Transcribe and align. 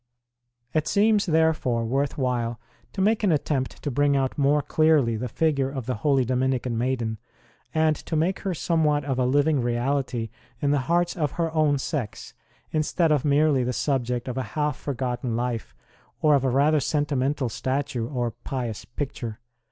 It 0.73 0.87
seems, 0.87 1.27
therefore, 1.27 1.85
worth 1.85 2.17
while 2.17 2.59
to 2.93 3.01
make 3.01 3.23
an 3.23 3.31
attempt 3.31 3.83
to 3.83 3.91
bring 3.91 4.17
out 4.17 4.35
more 4.35 4.63
clearly 4.63 5.15
the 5.15 5.29
figure 5.29 5.69
of 5.69 5.85
the 5.85 5.93
holy 5.93 6.25
Dominican 6.25 6.75
maiden, 6.75 7.19
and 7.71 7.95
to 7.97 8.15
make 8.15 8.39
her 8.39 8.55
some 8.55 8.83
what 8.83 9.05
of 9.05 9.19
a 9.19 9.27
living 9.27 9.61
reality 9.61 10.31
in 10.59 10.71
the 10.71 10.79
hearts 10.89 11.15
of 11.15 11.33
her 11.33 11.53
own 11.53 11.77
sex, 11.77 12.33
instead 12.71 13.11
of 13.11 13.23
merely 13.23 13.63
the 13.63 13.73
subject 13.73 14.27
of 14.27 14.39
a 14.39 14.57
half 14.57 14.75
for 14.75 14.95
gotten 14.95 15.35
Life, 15.35 15.75
or 16.19 16.33
of 16.33 16.43
a 16.43 16.49
rather 16.49 16.79
sentimental 16.79 17.47
statue 17.47 18.09
or 18.09 18.31
pious 18.31 18.85
picture. 18.85 19.39